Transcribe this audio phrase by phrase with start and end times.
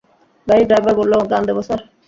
[0.47, 1.79] গাড়ির ড্রাইভার বলল, গান দেব স্যার?